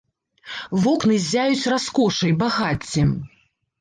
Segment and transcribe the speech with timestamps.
[0.85, 3.09] Вокны ззяюць раскошай, багаццем.